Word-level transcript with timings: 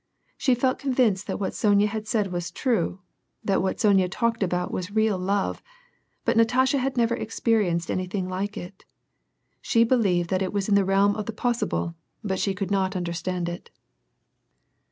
She 0.35 0.55
felt 0.55 0.79
convinced 0.79 1.27
that 1.27 1.39
what 1.39 1.53
Sonya 1.53 1.85
had 1.85 2.07
said 2.07 2.31
was 2.31 2.49
true; 2.49 3.01
that 3.43 3.61
what 3.61 3.79
Sonya 3.79 4.09
talked 4.09 4.41
about 4.41 4.71
was 4.71 4.89
real 4.89 5.19
love; 5.19 5.61
but 6.25 6.35
Natasha 6.35 6.79
had 6.79 6.97
never 6.97 7.13
experienced 7.13 7.91
anything 7.91 8.27
like 8.27 8.57
it 8.57 8.83
She 9.61 9.83
believed 9.83 10.31
that 10.31 10.41
it 10.41 10.53
was 10.53 10.67
in 10.67 10.73
the 10.73 10.85
realm 10.85 11.15
of 11.15 11.27
the 11.27 11.33
possible, 11.33 11.93
but 12.23 12.39
she 12.39 12.55
could 12.55 12.71
not 12.71 12.95
understand 12.95 13.47
it. 13.47 13.69